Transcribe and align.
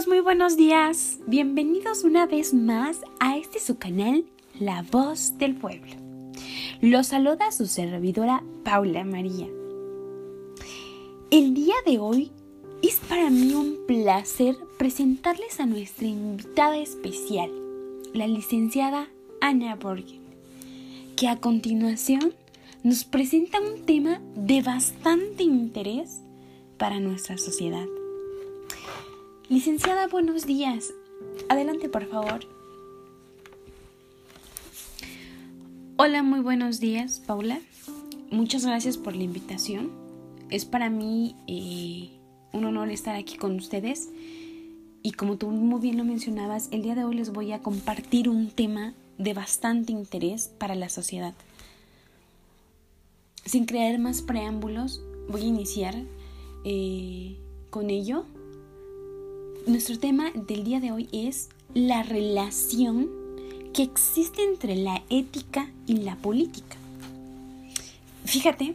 muy 0.00 0.20
buenos 0.20 0.56
días. 0.56 1.18
Bienvenidos 1.26 2.02
una 2.02 2.24
vez 2.24 2.54
más 2.54 3.02
a 3.20 3.36
este 3.36 3.60
su 3.60 3.76
canal, 3.76 4.24
La 4.58 4.82
Voz 4.90 5.36
del 5.36 5.54
Pueblo. 5.54 5.92
Los 6.80 7.08
saluda 7.08 7.52
su 7.52 7.66
servidora 7.66 8.42
Paula 8.64 9.04
María. 9.04 9.46
El 11.30 11.52
día 11.52 11.74
de 11.84 11.98
hoy 11.98 12.32
es 12.82 13.00
para 13.00 13.28
mí 13.28 13.52
un 13.52 13.80
placer 13.86 14.56
presentarles 14.78 15.60
a 15.60 15.66
nuestra 15.66 16.06
invitada 16.06 16.78
especial, 16.78 17.50
la 18.14 18.26
licenciada 18.26 19.08
Ana 19.42 19.76
Borgen, 19.76 20.22
que 21.16 21.28
a 21.28 21.38
continuación 21.38 22.32
nos 22.82 23.04
presenta 23.04 23.60
un 23.60 23.84
tema 23.84 24.22
de 24.36 24.62
bastante 24.62 25.42
interés 25.42 26.22
para 26.78 26.98
nuestra 26.98 27.36
sociedad 27.36 27.86
Licenciada, 29.52 30.06
buenos 30.06 30.46
días. 30.46 30.94
Adelante, 31.50 31.90
por 31.90 32.06
favor. 32.06 32.40
Hola, 35.98 36.22
muy 36.22 36.40
buenos 36.40 36.80
días, 36.80 37.20
Paula. 37.26 37.60
Muchas 38.30 38.64
gracias 38.64 38.96
por 38.96 39.14
la 39.14 39.24
invitación. 39.24 39.90
Es 40.48 40.64
para 40.64 40.88
mí 40.88 41.36
eh, 41.48 42.18
un 42.54 42.64
honor 42.64 42.88
estar 42.88 43.14
aquí 43.14 43.36
con 43.36 43.54
ustedes. 43.56 44.08
Y 45.02 45.12
como 45.12 45.36
tú 45.36 45.50
muy 45.50 45.82
bien 45.82 45.98
lo 45.98 46.04
mencionabas, 46.04 46.70
el 46.70 46.80
día 46.80 46.94
de 46.94 47.04
hoy 47.04 47.16
les 47.16 47.30
voy 47.30 47.52
a 47.52 47.60
compartir 47.60 48.30
un 48.30 48.48
tema 48.48 48.94
de 49.18 49.34
bastante 49.34 49.92
interés 49.92 50.48
para 50.48 50.74
la 50.74 50.88
sociedad. 50.88 51.34
Sin 53.44 53.66
crear 53.66 53.98
más 53.98 54.22
preámbulos, 54.22 55.02
voy 55.28 55.42
a 55.42 55.44
iniciar 55.44 55.94
eh, 56.64 57.36
con 57.68 57.90
ello 57.90 58.24
nuestro 59.66 59.98
tema 59.98 60.30
del 60.34 60.64
día 60.64 60.80
de 60.80 60.92
hoy 60.92 61.08
es 61.12 61.48
la 61.74 62.02
relación 62.02 63.08
que 63.72 63.82
existe 63.82 64.42
entre 64.42 64.76
la 64.76 65.02
ética 65.08 65.70
y 65.86 65.98
la 65.98 66.16
política. 66.16 66.76
Fíjate, 68.24 68.74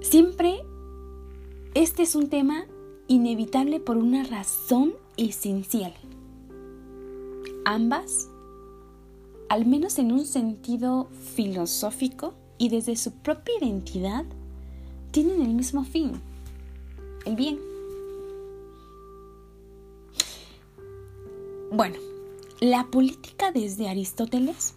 siempre 0.00 0.60
este 1.74 2.02
es 2.02 2.14
un 2.14 2.28
tema 2.28 2.64
inevitable 3.08 3.80
por 3.80 3.96
una 3.96 4.24
razón 4.24 4.94
esencial. 5.16 5.92
Ambas, 7.64 8.28
al 9.48 9.66
menos 9.66 9.98
en 9.98 10.12
un 10.12 10.24
sentido 10.24 11.08
filosófico 11.34 12.34
y 12.58 12.68
desde 12.68 12.96
su 12.96 13.12
propia 13.12 13.54
identidad, 13.60 14.24
tienen 15.10 15.42
el 15.42 15.54
mismo 15.54 15.84
fin, 15.84 16.12
el 17.26 17.36
bien. 17.36 17.71
Bueno, 21.74 21.96
la 22.60 22.88
política 22.90 23.50
desde 23.50 23.88
Aristóteles 23.88 24.74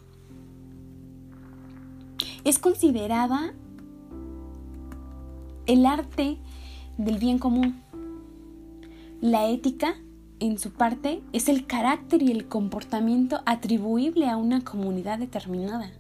es 2.46 2.58
considerada 2.58 3.54
el 5.66 5.86
arte 5.86 6.38
del 6.98 7.18
bien 7.18 7.38
común. 7.38 7.84
La 9.20 9.50
ética, 9.50 9.96
en 10.40 10.58
su 10.58 10.72
parte, 10.72 11.22
es 11.34 11.50
el 11.50 11.68
carácter 11.68 12.22
y 12.22 12.32
el 12.32 12.48
comportamiento 12.48 13.42
atribuible 13.46 14.30
a 14.30 14.38
una 14.38 14.64
comunidad 14.64 15.20
determinada. 15.20 15.92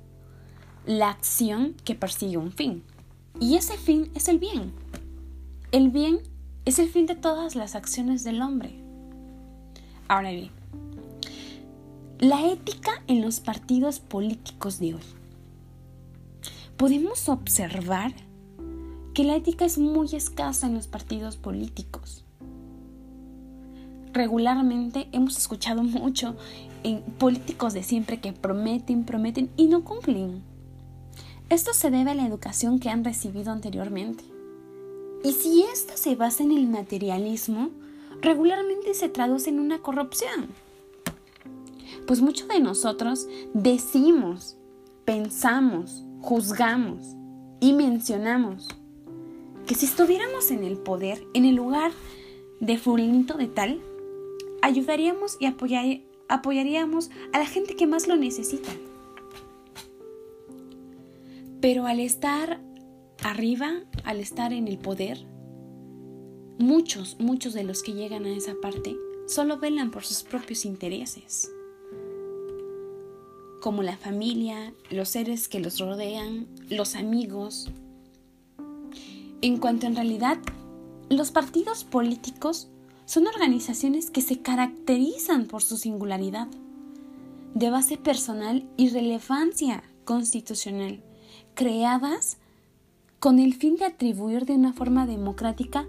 La 0.85 1.09
acción 1.09 1.75
que 1.83 1.95
persigue 1.95 2.37
un 2.37 2.53
fin. 2.53 2.83
Y 3.41 3.57
ese 3.57 3.77
fin 3.77 4.09
es 4.15 4.29
el 4.29 4.39
bien. 4.39 4.71
El 5.73 5.89
bien 5.89 6.19
es 6.63 6.79
el 6.79 6.87
fin 6.87 7.05
de 7.05 7.15
todas 7.15 7.53
las 7.53 7.75
acciones 7.75 8.23
del 8.23 8.41
hombre. 8.41 8.81
Ahora 10.07 10.31
bien, 10.31 10.51
la 12.19 12.49
ética 12.49 13.03
en 13.07 13.21
los 13.21 13.41
partidos 13.41 13.99
políticos 13.99 14.79
de 14.79 14.95
hoy. 14.95 15.01
Podemos 16.77 17.27
observar 17.27 18.13
que 19.13 19.25
la 19.25 19.35
ética 19.35 19.65
es 19.65 19.77
muy 19.77 20.15
escasa 20.15 20.67
en 20.67 20.75
los 20.75 20.87
partidos 20.87 21.35
políticos. 21.35 22.23
Regularmente 24.13 25.09
hemos 25.11 25.37
escuchado 25.37 25.83
mucho 25.83 26.37
en 26.83 27.01
políticos 27.01 27.73
de 27.73 27.83
siempre 27.83 28.21
que 28.21 28.31
prometen, 28.31 29.03
prometen 29.03 29.49
y 29.57 29.67
no 29.67 29.83
cumplen. 29.83 30.41
Esto 31.49 31.73
se 31.73 31.91
debe 31.91 32.11
a 32.11 32.15
la 32.15 32.25
educación 32.25 32.79
que 32.79 32.89
han 32.89 33.03
recibido 33.03 33.51
anteriormente. 33.51 34.23
Y 35.23 35.33
si 35.33 35.63
esto 35.63 35.97
se 35.97 36.15
basa 36.15 36.43
en 36.43 36.51
el 36.53 36.67
materialismo, 36.67 37.71
regularmente 38.21 38.93
se 38.93 39.09
traduce 39.09 39.49
en 39.49 39.59
una 39.59 39.79
corrupción. 39.79 40.64
Pues 42.05 42.21
muchos 42.21 42.47
de 42.47 42.59
nosotros 42.59 43.27
decimos, 43.53 44.57
pensamos, 45.05 46.03
juzgamos 46.21 47.15
y 47.59 47.73
mencionamos 47.73 48.67
que 49.65 49.73
si 49.73 49.87
estuviéramos 49.87 50.51
en 50.51 50.63
el 50.63 50.77
poder, 50.77 51.25
en 51.33 51.45
el 51.45 51.55
lugar 51.55 51.91
de 52.59 52.77
fulanito 52.77 53.37
de 53.37 53.47
tal, 53.47 53.81
ayudaríamos 54.61 55.37
y 55.39 55.47
apoyaríamos 56.27 57.09
a 57.33 57.39
la 57.39 57.45
gente 57.47 57.75
que 57.75 57.87
más 57.87 58.07
lo 58.07 58.15
necesita. 58.17 58.69
Pero 61.59 61.87
al 61.87 61.99
estar 61.99 62.61
arriba, 63.23 63.81
al 64.03 64.19
estar 64.19 64.53
en 64.53 64.67
el 64.67 64.77
poder, 64.77 65.25
muchos, 66.59 67.17
muchos 67.19 67.55
de 67.55 67.63
los 67.63 67.81
que 67.81 67.93
llegan 67.93 68.25
a 68.25 68.37
esa 68.37 68.53
parte 68.61 68.95
solo 69.25 69.57
velan 69.57 69.89
por 69.89 70.03
sus 70.03 70.21
propios 70.21 70.65
intereses 70.65 71.49
como 73.65 73.81
la 73.81 73.97
familia, 73.97 74.75
los 74.91 75.09
seres 75.09 75.47
que 75.47 75.59
los 75.59 75.79
rodean, 75.79 76.45
los 76.69 76.93
amigos. 76.93 77.71
En 79.41 79.57
cuanto 79.57 79.87
en 79.87 79.95
realidad, 79.95 80.37
los 81.09 81.31
partidos 81.31 81.83
políticos 81.83 82.67
son 83.05 83.25
organizaciones 83.25 84.11
que 84.11 84.21
se 84.21 84.39
caracterizan 84.39 85.47
por 85.47 85.63
su 85.63 85.77
singularidad, 85.77 86.47
de 87.55 87.71
base 87.71 87.97
personal 87.97 88.69
y 88.77 88.89
relevancia 88.89 89.83
constitucional, 90.03 91.01
creadas 91.55 92.37
con 93.17 93.39
el 93.39 93.55
fin 93.55 93.77
de 93.77 93.85
atribuir 93.85 94.45
de 94.45 94.53
una 94.53 94.73
forma 94.73 95.07
democrática 95.07 95.87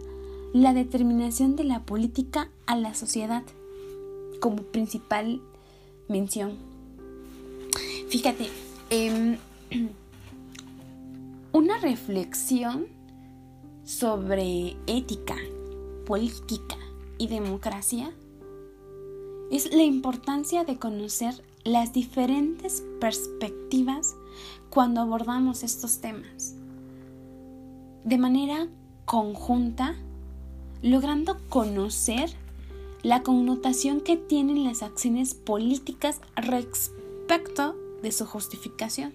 la 0.54 0.72
determinación 0.72 1.56
de 1.56 1.64
la 1.64 1.84
política 1.84 2.48
a 2.64 2.74
la 2.74 2.94
sociedad 2.94 3.42
como 4.40 4.62
principal 4.62 5.42
mención. 6.08 6.75
Fíjate, 8.16 8.48
em, 8.88 9.36
una 11.52 11.76
reflexión 11.76 12.86
sobre 13.84 14.74
ética, 14.86 15.36
política 16.06 16.78
y 17.18 17.26
democracia 17.26 18.10
es 19.50 19.70
la 19.70 19.82
importancia 19.82 20.64
de 20.64 20.78
conocer 20.78 21.44
las 21.64 21.92
diferentes 21.92 22.82
perspectivas 23.02 24.16
cuando 24.70 25.02
abordamos 25.02 25.62
estos 25.62 26.00
temas. 26.00 26.54
De 28.02 28.16
manera 28.16 28.66
conjunta, 29.04 29.94
logrando 30.80 31.36
conocer 31.50 32.30
la 33.02 33.22
connotación 33.22 34.00
que 34.00 34.16
tienen 34.16 34.64
las 34.64 34.82
acciones 34.82 35.34
políticas 35.34 36.22
respecto 36.34 37.76
de 38.02 38.12
su 38.12 38.26
justificación. 38.26 39.14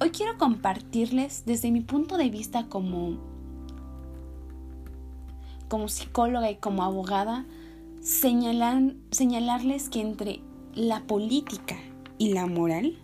Hoy 0.00 0.10
quiero 0.10 0.36
compartirles 0.38 1.44
desde 1.46 1.70
mi 1.70 1.80
punto 1.80 2.16
de 2.16 2.28
vista 2.28 2.68
como, 2.68 3.16
como 5.68 5.88
psicóloga 5.88 6.50
y 6.50 6.56
como 6.56 6.82
abogada, 6.82 7.46
señalar, 8.00 8.94
señalarles 9.10 9.88
que 9.88 10.00
entre 10.00 10.40
la 10.74 11.04
política 11.04 11.76
y 12.18 12.32
la 12.34 12.46
moral 12.46 12.98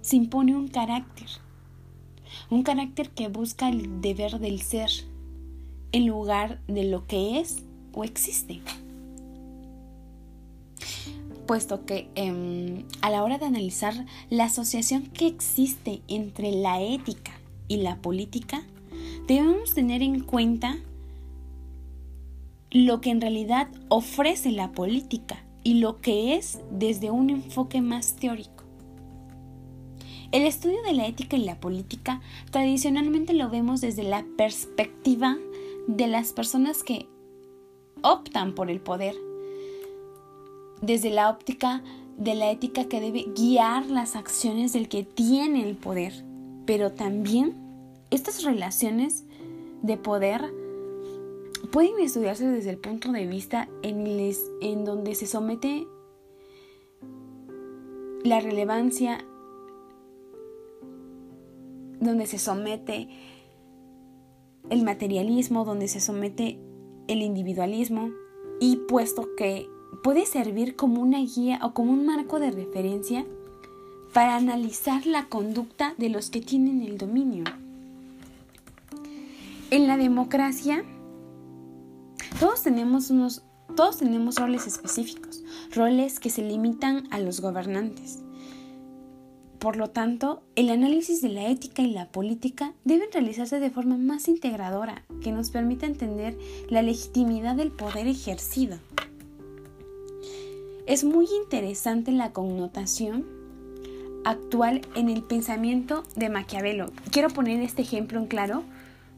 se 0.00 0.16
impone 0.16 0.56
un 0.56 0.68
carácter, 0.68 1.28
un 2.48 2.62
carácter 2.62 3.10
que 3.10 3.28
busca 3.28 3.68
el 3.68 4.00
deber 4.00 4.38
del 4.38 4.62
ser 4.62 4.90
en 5.92 6.06
lugar 6.06 6.60
de 6.68 6.84
lo 6.84 7.06
que 7.06 7.40
es 7.40 7.64
o 7.92 8.04
existe 8.04 8.62
puesto 11.50 11.84
que 11.84 12.08
em, 12.14 12.84
a 13.02 13.10
la 13.10 13.24
hora 13.24 13.36
de 13.36 13.44
analizar 13.44 14.06
la 14.28 14.44
asociación 14.44 15.08
que 15.08 15.26
existe 15.26 16.00
entre 16.06 16.52
la 16.52 16.80
ética 16.80 17.32
y 17.66 17.78
la 17.78 17.96
política, 17.96 18.62
debemos 19.26 19.74
tener 19.74 20.00
en 20.00 20.20
cuenta 20.20 20.78
lo 22.70 23.00
que 23.00 23.10
en 23.10 23.20
realidad 23.20 23.66
ofrece 23.88 24.52
la 24.52 24.70
política 24.70 25.44
y 25.64 25.80
lo 25.80 26.00
que 26.00 26.36
es 26.36 26.60
desde 26.70 27.10
un 27.10 27.30
enfoque 27.30 27.80
más 27.80 28.14
teórico. 28.14 28.62
El 30.30 30.44
estudio 30.44 30.80
de 30.84 30.92
la 30.92 31.08
ética 31.08 31.36
y 31.36 31.42
la 31.42 31.58
política 31.58 32.20
tradicionalmente 32.52 33.34
lo 33.34 33.50
vemos 33.50 33.80
desde 33.80 34.04
la 34.04 34.24
perspectiva 34.36 35.36
de 35.88 36.06
las 36.06 36.32
personas 36.32 36.84
que 36.84 37.08
optan 38.02 38.54
por 38.54 38.70
el 38.70 38.80
poder, 38.80 39.16
desde 40.80 41.10
la 41.10 41.30
óptica 41.30 41.82
de 42.16 42.34
la 42.34 42.50
ética 42.50 42.84
que 42.84 43.00
debe 43.00 43.26
guiar 43.34 43.86
las 43.86 44.16
acciones 44.16 44.72
del 44.72 44.88
que 44.88 45.04
tiene 45.04 45.68
el 45.68 45.76
poder, 45.76 46.12
pero 46.66 46.92
también 46.92 47.54
estas 48.10 48.44
relaciones 48.44 49.24
de 49.82 49.96
poder 49.96 50.52
pueden 51.72 51.98
estudiarse 52.00 52.46
desde 52.46 52.70
el 52.70 52.78
punto 52.78 53.12
de 53.12 53.26
vista 53.26 53.68
en, 53.82 54.06
en 54.60 54.84
donde 54.84 55.14
se 55.14 55.26
somete 55.26 55.86
la 58.24 58.40
relevancia, 58.40 59.24
donde 62.00 62.26
se 62.26 62.38
somete 62.38 63.08
el 64.68 64.84
materialismo, 64.84 65.64
donde 65.64 65.88
se 65.88 66.00
somete 66.00 66.58
el 67.08 67.22
individualismo, 67.22 68.10
y 68.60 68.76
puesto 68.76 69.34
que 69.36 69.68
puede 70.02 70.26
servir 70.26 70.76
como 70.76 71.00
una 71.00 71.18
guía 71.18 71.60
o 71.62 71.72
como 71.74 71.92
un 71.92 72.06
marco 72.06 72.40
de 72.40 72.50
referencia 72.50 73.26
para 74.12 74.36
analizar 74.36 75.06
la 75.06 75.26
conducta 75.26 75.94
de 75.98 76.08
los 76.08 76.30
que 76.30 76.40
tienen 76.40 76.82
el 76.82 76.98
dominio. 76.98 77.44
En 79.70 79.86
la 79.86 79.96
democracia, 79.96 80.84
todos 82.40 82.62
tenemos 82.62 83.10
unos 83.10 83.42
todos 83.76 83.98
tenemos 83.98 84.36
roles 84.36 84.66
específicos, 84.66 85.44
roles 85.72 86.18
que 86.18 86.28
se 86.28 86.42
limitan 86.42 87.06
a 87.12 87.20
los 87.20 87.40
gobernantes. 87.40 88.18
Por 89.60 89.76
lo 89.76 89.90
tanto, 89.90 90.42
el 90.56 90.70
análisis 90.70 91.20
de 91.20 91.28
la 91.28 91.48
ética 91.48 91.82
y 91.82 91.92
la 91.92 92.10
política 92.10 92.72
deben 92.84 93.12
realizarse 93.12 93.60
de 93.60 93.70
forma 93.70 93.96
más 93.96 94.26
integradora, 94.26 95.04
que 95.22 95.32
nos 95.32 95.50
permita 95.50 95.86
entender 95.86 96.36
la 96.68 96.82
legitimidad 96.82 97.56
del 97.56 97.70
poder 97.70 98.06
ejercido. 98.06 98.78
Es 100.90 101.04
muy 101.04 101.28
interesante 101.40 102.10
la 102.10 102.32
connotación 102.32 103.24
actual 104.24 104.80
en 104.96 105.08
el 105.08 105.22
pensamiento 105.22 106.02
de 106.16 106.30
Maquiavelo. 106.30 106.90
Quiero 107.12 107.28
poner 107.28 107.60
este 107.60 107.82
ejemplo 107.82 108.18
en 108.18 108.26
claro 108.26 108.64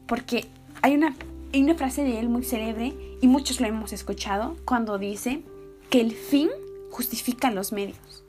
porque 0.05 0.45
hay 0.83 0.93
una, 0.93 1.15
hay 1.51 1.63
una 1.63 1.73
frase 1.73 2.03
de 2.03 2.19
él 2.19 2.29
muy 2.29 2.43
célebre 2.43 2.93
y 3.21 3.27
muchos 3.27 3.59
lo 3.59 3.65
hemos 3.65 3.91
escuchado 3.91 4.55
cuando 4.65 4.99
dice 4.99 5.41
que 5.89 5.99
el 5.99 6.11
fin 6.11 6.49
justifica 6.91 7.49
los 7.49 7.73
medios. 7.73 8.23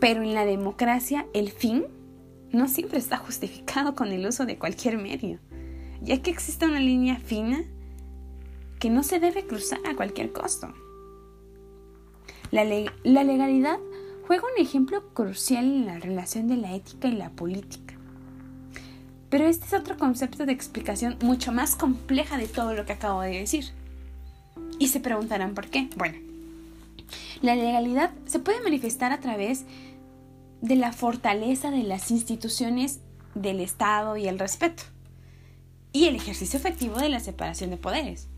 Pero 0.00 0.24
en 0.24 0.34
la 0.34 0.44
democracia 0.44 1.28
el 1.32 1.52
fin 1.52 1.84
no 2.50 2.66
siempre 2.66 2.98
está 2.98 3.18
justificado 3.18 3.94
con 3.94 4.08
el 4.08 4.26
uso 4.26 4.46
de 4.46 4.58
cualquier 4.58 4.98
medio, 4.98 5.38
ya 6.02 6.20
que 6.20 6.32
existe 6.32 6.66
una 6.66 6.80
línea 6.80 7.20
fina 7.20 7.66
que 8.82 8.90
no 8.90 9.04
se 9.04 9.20
debe 9.20 9.46
cruzar 9.46 9.78
a 9.86 9.94
cualquier 9.94 10.32
costo. 10.32 10.74
La, 12.50 12.64
la 12.64 13.22
legalidad 13.22 13.78
juega 14.26 14.42
un 14.42 14.60
ejemplo 14.60 15.14
crucial 15.14 15.64
en 15.64 15.86
la 15.86 16.00
relación 16.00 16.48
de 16.48 16.56
la 16.56 16.74
ética 16.74 17.06
y 17.06 17.12
la 17.12 17.30
política. 17.30 17.94
Pero 19.30 19.44
este 19.44 19.66
es 19.66 19.72
otro 19.72 19.96
concepto 19.96 20.46
de 20.46 20.52
explicación 20.52 21.16
mucho 21.22 21.52
más 21.52 21.76
compleja 21.76 22.36
de 22.36 22.48
todo 22.48 22.74
lo 22.74 22.84
que 22.84 22.94
acabo 22.94 23.20
de 23.20 23.38
decir. 23.38 23.66
Y 24.80 24.88
se 24.88 24.98
preguntarán 24.98 25.54
por 25.54 25.68
qué. 25.68 25.88
Bueno, 25.96 26.18
la 27.40 27.54
legalidad 27.54 28.10
se 28.26 28.40
puede 28.40 28.62
manifestar 28.62 29.12
a 29.12 29.20
través 29.20 29.64
de 30.60 30.74
la 30.74 30.92
fortaleza 30.92 31.70
de 31.70 31.84
las 31.84 32.10
instituciones 32.10 32.98
del 33.36 33.60
Estado 33.60 34.16
y 34.16 34.26
el 34.26 34.40
respeto, 34.40 34.82
y 35.92 36.06
el 36.06 36.16
ejercicio 36.16 36.58
efectivo 36.58 36.96
de 36.96 37.10
la 37.10 37.20
separación 37.20 37.70
de 37.70 37.76
poderes, 37.76 38.28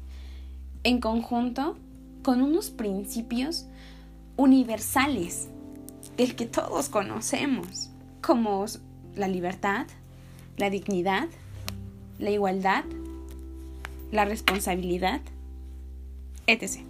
en 0.85 1.01
conjunto 1.01 1.77
con 2.23 2.43
unos 2.43 2.71
principios 2.71 3.67
universales 4.37 5.49
del 6.17 6.37
que 6.37 6.47
todos 6.47 6.89
conocemos, 6.89 7.91
como 8.21 8.65
la 9.17 9.29
libertad, 9.29 9.87
la 10.59 10.71
dignidad, 10.71 11.29
la 12.19 12.31
igualdad, 12.31 12.85
la 14.13 14.25
responsabilidad, 14.27 15.21
etc. 16.47 16.81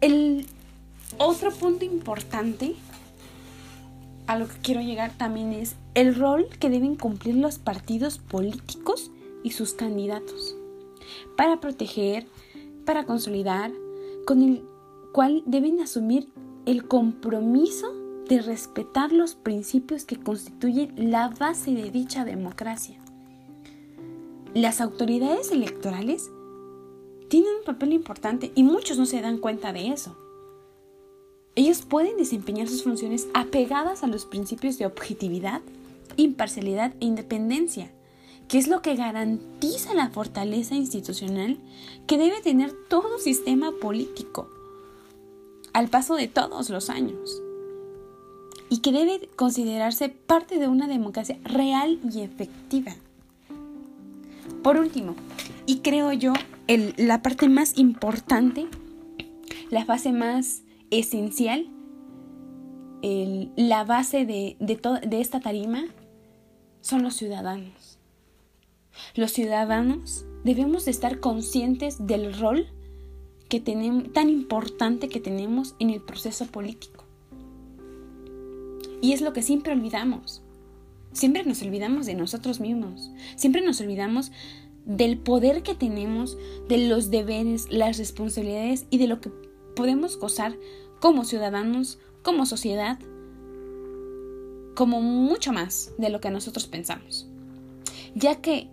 El 0.00 0.46
otro 1.18 1.52
punto 1.52 1.84
importante 1.84 2.74
a 4.26 4.38
lo 4.38 4.46
que 4.46 4.56
quiero 4.62 4.80
llegar 4.80 5.10
también 5.18 5.52
es 5.52 5.74
el 5.94 6.14
rol 6.14 6.48
que 6.60 6.70
deben 6.70 6.94
cumplir 6.94 7.34
los 7.34 7.58
partidos 7.58 8.18
políticos 8.18 9.10
y 9.42 9.50
sus 9.50 9.74
candidatos 9.74 10.54
para 11.36 11.60
proteger, 11.60 12.26
para 12.84 13.04
consolidar, 13.04 13.72
con 14.26 14.42
el 14.42 14.64
cual 15.12 15.42
deben 15.46 15.80
asumir 15.80 16.28
el 16.66 16.86
compromiso 16.86 17.92
de 18.28 18.42
respetar 18.42 19.12
los 19.12 19.34
principios 19.34 20.04
que 20.04 20.16
constituyen 20.16 21.10
la 21.10 21.28
base 21.28 21.72
de 21.72 21.90
dicha 21.90 22.24
democracia. 22.24 22.98
Las 24.54 24.80
autoridades 24.80 25.50
electorales 25.50 26.30
tienen 27.28 27.50
un 27.58 27.64
papel 27.64 27.92
importante 27.92 28.52
y 28.54 28.64
muchos 28.64 28.98
no 28.98 29.06
se 29.06 29.20
dan 29.20 29.38
cuenta 29.38 29.72
de 29.72 29.88
eso. 29.88 30.16
Ellos 31.56 31.82
pueden 31.82 32.16
desempeñar 32.16 32.68
sus 32.68 32.84
funciones 32.84 33.28
apegadas 33.34 34.02
a 34.02 34.06
los 34.06 34.26
principios 34.26 34.78
de 34.78 34.86
objetividad, 34.86 35.60
imparcialidad 36.16 36.94
e 37.00 37.06
independencia, 37.06 37.92
que 38.50 38.58
es 38.58 38.66
lo 38.66 38.82
que 38.82 38.96
garantiza 38.96 39.94
la 39.94 40.10
fortaleza 40.10 40.74
institucional 40.74 41.56
que 42.08 42.18
debe 42.18 42.40
tener 42.40 42.72
todo 42.88 43.20
sistema 43.20 43.70
político 43.80 44.50
al 45.72 45.88
paso 45.88 46.16
de 46.16 46.26
todos 46.26 46.68
los 46.68 46.90
años 46.90 47.40
y 48.68 48.78
que 48.78 48.90
debe 48.90 49.28
considerarse 49.36 50.08
parte 50.08 50.58
de 50.58 50.66
una 50.66 50.88
democracia 50.88 51.38
real 51.44 52.00
y 52.12 52.22
efectiva. 52.22 52.96
Por 54.64 54.78
último, 54.78 55.14
y 55.64 55.78
creo 55.78 56.12
yo 56.12 56.32
la 56.96 57.22
parte 57.22 57.48
más 57.48 57.78
importante, 57.78 58.66
la 59.70 59.84
fase 59.84 60.10
más 60.10 60.62
esencial, 60.90 61.68
la 63.54 63.84
base 63.84 64.26
de, 64.26 64.56
de 64.58 65.20
esta 65.20 65.38
tarima 65.38 65.84
son 66.80 67.04
los 67.04 67.14
ciudadanos. 67.14 67.99
Los 69.14 69.32
ciudadanos 69.32 70.24
debemos 70.44 70.88
estar 70.88 71.20
conscientes 71.20 72.06
del 72.06 72.38
rol 72.38 72.68
que 73.48 73.60
tenemos, 73.60 74.12
tan 74.12 74.28
importante 74.30 75.08
que 75.08 75.20
tenemos 75.20 75.74
en 75.78 75.90
el 75.90 76.00
proceso 76.00 76.46
político. 76.46 77.04
Y 79.02 79.12
es 79.12 79.20
lo 79.20 79.32
que 79.32 79.42
siempre 79.42 79.72
olvidamos. 79.72 80.42
Siempre 81.12 81.44
nos 81.44 81.62
olvidamos 81.62 82.06
de 82.06 82.14
nosotros 82.14 82.60
mismos. 82.60 83.10
Siempre 83.36 83.62
nos 83.62 83.80
olvidamos 83.80 84.30
del 84.84 85.18
poder 85.18 85.62
que 85.62 85.74
tenemos, 85.74 86.36
de 86.68 86.88
los 86.88 87.10
deberes, 87.10 87.70
las 87.70 87.98
responsabilidades 87.98 88.86
y 88.90 88.98
de 88.98 89.08
lo 89.08 89.20
que 89.20 89.30
podemos 89.74 90.18
gozar 90.18 90.56
como 91.00 91.24
ciudadanos, 91.24 91.98
como 92.22 92.46
sociedad, 92.46 92.98
como 94.74 95.00
mucho 95.00 95.52
más 95.52 95.92
de 95.98 96.10
lo 96.10 96.20
que 96.20 96.30
nosotros 96.30 96.66
pensamos. 96.66 97.28
Ya 98.14 98.36
que 98.36 98.68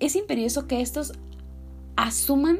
es 0.00 0.16
imperioso 0.16 0.66
que 0.66 0.80
estos 0.80 1.12
asuman, 1.96 2.58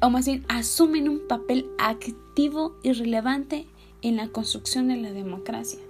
o 0.00 0.10
más 0.10 0.26
bien 0.26 0.44
asumen 0.48 1.08
un 1.08 1.26
papel 1.28 1.66
activo 1.78 2.76
y 2.82 2.92
relevante 2.92 3.66
en 4.02 4.16
la 4.16 4.28
construcción 4.28 4.88
de 4.88 4.96
la 4.96 5.12
democracia. 5.12 5.80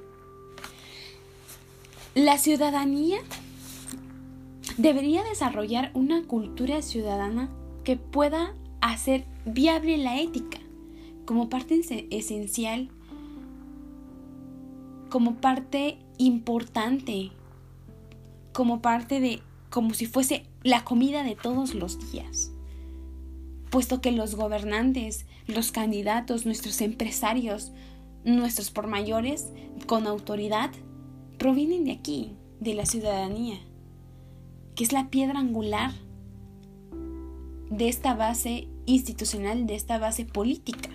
La 2.15 2.39
ciudadanía 2.39 3.19
debería 4.77 5.23
desarrollar 5.25 5.91
una 5.95 6.23
cultura 6.23 6.83
ciudadana 6.83 7.49
que 7.83 7.97
pueda 7.97 8.55
hacer 8.81 9.25
viable 9.45 9.99
la 9.99 10.21
ética 10.21 10.59
como 11.27 11.49
parte 11.49 11.81
esencial, 12.11 12.89
como 15.11 15.37
parte 15.37 15.99
importante, 16.19 17.31
como 18.53 18.81
parte 18.81 19.21
de, 19.21 19.41
como 19.75 19.93
si 19.93 20.07
fuese 20.07 20.47
la 20.63 20.85
comida 20.85 21.25
de 21.25 21.35
todos 21.35 21.75
los 21.75 22.13
días. 22.13 22.53
Puesto 23.71 24.01
que 24.01 24.13
los 24.13 24.37
gobernantes, 24.37 25.27
los 25.49 25.73
candidatos, 25.73 26.47
nuestros 26.47 26.81
empresarios, 26.81 27.73
nuestros 28.25 28.71
por 28.71 28.87
mayores 28.87 29.49
con 29.87 30.07
autoridad, 30.07 30.71
provienen 31.39 31.87
de 31.87 31.91
aquí, 31.91 32.37
de 32.61 32.75
la 32.75 32.87
ciudadanía, 32.87 33.59
que 34.77 34.85
es 34.85 34.93
la 34.93 35.11
piedra 35.11 35.41
angular 35.41 35.91
de 37.69 37.89
esta 37.89 38.15
base 38.15 38.69
institucional, 38.87 39.67
de 39.67 39.75
esta 39.75 39.99
base 39.99 40.25
política. 40.25 40.91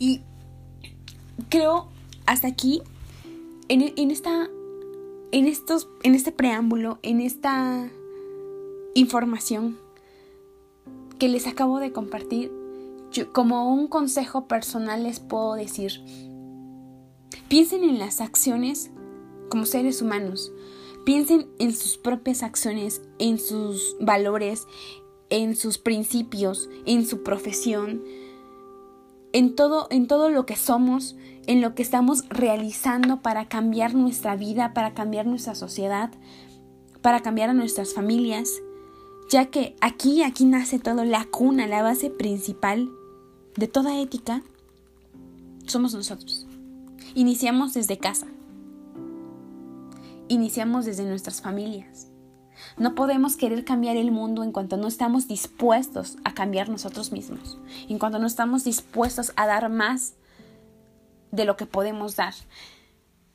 Y 0.00 0.22
creo 1.52 1.86
hasta 2.24 2.48
aquí, 2.48 2.80
en, 3.68 4.10
esta, 4.10 4.48
en 5.32 5.46
estos, 5.46 5.86
en 6.02 6.14
este 6.14 6.32
preámbulo, 6.32 6.98
en 7.02 7.20
esta 7.20 7.90
información 8.94 9.78
que 11.18 11.28
les 11.28 11.46
acabo 11.46 11.78
de 11.78 11.92
compartir, 11.92 12.50
como 13.34 13.70
un 13.70 13.86
consejo 13.86 14.48
personal 14.48 15.02
les 15.02 15.20
puedo 15.20 15.52
decir, 15.52 16.02
piensen 17.48 17.84
en 17.84 17.98
las 17.98 18.22
acciones 18.22 18.90
como 19.50 19.66
seres 19.66 20.00
humanos, 20.00 20.54
piensen 21.04 21.48
en 21.58 21.74
sus 21.74 21.98
propias 21.98 22.42
acciones, 22.42 23.02
en 23.18 23.38
sus 23.38 23.94
valores, 24.00 24.66
en 25.28 25.54
sus 25.54 25.76
principios, 25.76 26.70
en 26.86 27.06
su 27.06 27.22
profesión, 27.22 28.02
en 29.32 29.54
todo, 29.54 29.86
en 29.90 30.06
todo 30.06 30.30
lo 30.30 30.46
que 30.46 30.56
somos, 30.56 31.16
en 31.46 31.60
lo 31.60 31.74
que 31.74 31.82
estamos 31.82 32.24
realizando 32.28 33.20
para 33.20 33.48
cambiar 33.48 33.94
nuestra 33.94 34.36
vida, 34.36 34.74
para 34.74 34.94
cambiar 34.94 35.26
nuestra 35.26 35.54
sociedad, 35.54 36.10
para 37.00 37.20
cambiar 37.20 37.50
a 37.50 37.54
nuestras 37.54 37.94
familias, 37.94 38.50
ya 39.28 39.46
que 39.46 39.74
aquí, 39.80 40.22
aquí 40.22 40.44
nace 40.44 40.78
todo, 40.78 41.04
la 41.04 41.24
cuna, 41.24 41.66
la 41.66 41.82
base 41.82 42.10
principal 42.10 42.90
de 43.56 43.68
toda 43.68 43.98
ética, 44.00 44.42
somos 45.66 45.94
nosotros. 45.94 46.46
Iniciamos 47.14 47.74
desde 47.74 47.98
casa. 47.98 48.26
Iniciamos 50.28 50.84
desde 50.84 51.04
nuestras 51.04 51.40
familias. 51.40 52.11
No 52.78 52.94
podemos 52.94 53.36
querer 53.36 53.64
cambiar 53.64 53.96
el 53.96 54.10
mundo 54.10 54.42
en 54.42 54.52
cuanto 54.52 54.76
no 54.76 54.88
estamos 54.88 55.28
dispuestos 55.28 56.16
a 56.24 56.34
cambiar 56.34 56.68
nosotros 56.68 57.12
mismos, 57.12 57.58
en 57.88 57.98
cuanto 57.98 58.18
no 58.18 58.26
estamos 58.26 58.64
dispuestos 58.64 59.32
a 59.36 59.46
dar 59.46 59.68
más 59.68 60.14
de 61.30 61.44
lo 61.44 61.56
que 61.56 61.66
podemos 61.66 62.16
dar. 62.16 62.34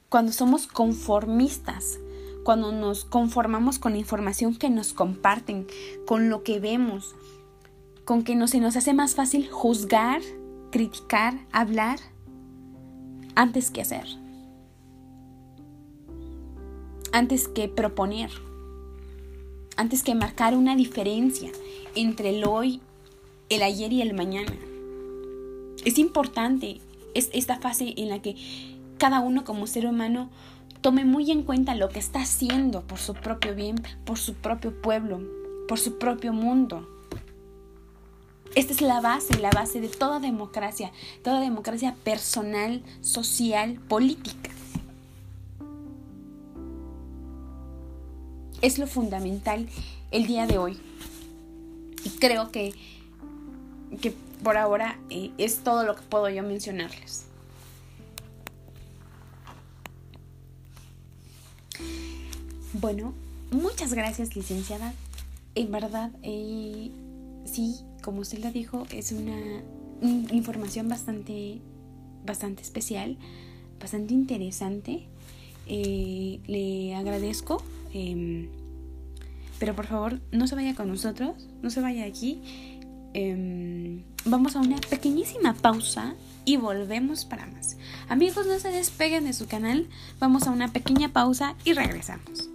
Cuando 0.10 0.32
somos 0.32 0.68
conformistas, 0.68 2.00
cuando 2.44 2.72
nos 2.72 3.06
conformamos 3.06 3.78
con 3.78 3.92
la 3.92 3.98
información 3.98 4.56
que 4.56 4.70
nos 4.70 4.94
comparten, 4.94 5.68
con 6.06 6.30
lo 6.30 6.44
que 6.44 6.60
vemos, 6.60 7.16
con 8.06 8.24
que 8.24 8.48
se 8.48 8.60
nos 8.60 8.78
hace 8.78 8.94
más 8.94 9.16
fácil 9.16 9.50
juzgar, 9.50 10.22
criticar, 10.72 11.34
hablar, 11.52 12.00
antes 13.36 13.70
que 13.70 13.82
hacer, 13.82 14.08
antes 17.12 17.48
que 17.48 17.68
proponer 17.68 18.32
antes 19.78 20.04
que 20.04 20.16
marcar 20.16 20.56
una 20.56 20.76
diferencia 20.76 21.52
entre 21.96 22.38
el 22.38 22.44
hoy, 22.46 22.82
el 23.50 23.62
ayer 23.62 23.94
y 23.94 24.02
el 24.02 24.14
mañana. 24.14 24.54
Es 25.86 25.98
importante 25.98 26.82
es 27.14 27.30
esta 27.34 27.60
fase 27.60 27.94
en 27.98 28.10
la 28.10 28.22
que 28.22 28.36
cada 28.98 29.22
uno 29.22 29.44
como 29.44 29.68
ser 29.68 29.88
humano 29.88 30.30
tome 30.82 31.06
muy 31.06 31.32
en 31.32 31.44
cuenta 31.44 31.76
lo 31.76 31.90
que 31.90 32.00
está 32.00 32.22
haciendo 32.22 32.82
por 32.82 33.00
su 33.00 33.14
propio 33.14 33.56
bien, 33.56 33.82
por 34.06 34.18
su 34.18 34.34
propio 34.36 34.82
pueblo, 34.82 35.22
por 35.68 35.80
su 35.80 35.98
propio 35.98 36.34
mundo. 36.34 36.88
Esta 38.56 38.74
es 38.74 38.82
la 38.82 39.02
base, 39.02 39.40
la 39.40 39.50
base 39.52 39.82
de 39.82 39.88
toda 39.88 40.20
democracia, 40.20 40.92
toda 41.24 41.40
democracia 41.40 41.96
personal, 42.04 42.84
social, 43.02 43.80
política. 43.88 44.52
Es 48.62 48.80
lo 48.80 48.88
fundamental 48.88 49.68
el 50.12 50.28
día 50.28 50.48
de 50.48 50.58
hoy. 50.58 50.78
Y 52.04 52.10
creo 52.20 52.52
que, 52.52 52.74
que 54.02 54.14
por 54.44 54.58
ahora 54.58 55.00
eh, 55.10 55.32
es 55.38 55.64
todo 55.64 55.84
lo 55.84 55.96
que 55.96 56.02
puedo 56.04 56.30
yo 56.30 56.44
mencionarles. 56.44 57.26
Bueno, 62.74 63.14
muchas 63.52 63.94
gracias 63.94 64.36
licenciada. 64.36 64.94
En 65.56 65.72
verdad, 65.72 66.12
eh, 66.22 66.92
sí, 67.46 67.78
como 68.04 68.22
usted 68.22 68.40
lo 68.40 68.52
dijo, 68.52 68.86
es 68.92 69.12
una 69.12 69.64
información 70.32 70.88
bastante, 70.88 71.60
bastante 72.26 72.62
especial, 72.62 73.18
bastante 73.80 74.14
interesante. 74.14 75.08
Eh, 75.66 76.40
le 76.46 76.96
agradezco 76.96 77.64
Em, 77.98 78.50
pero 79.58 79.76
por 79.76 79.88
favor, 79.88 80.22
no 80.32 80.48
se 80.48 80.54
vaya 80.54 80.76
con 80.76 80.88
nosotros, 80.88 81.48
no 81.64 81.72
se 81.72 81.82
vaya 81.82 82.06
aquí. 82.06 82.40
Em, 83.16 84.04
vamos 84.24 84.56
a 84.56 84.60
una 84.60 84.78
pequeñísima 84.78 85.56
pausa 85.56 86.14
y 86.46 86.58
volvemos 86.58 87.26
para 87.26 87.48
más. 87.48 87.76
Amigos, 88.08 88.46
no 88.46 88.60
se 88.60 88.70
despeguen 88.70 89.24
de 89.24 89.34
su 89.34 89.48
canal. 89.48 89.88
Vamos 90.20 90.46
a 90.46 90.52
una 90.52 90.72
pequeña 90.72 91.10
pausa 91.10 91.56
y 91.66 91.74
regresamos. 91.74 92.50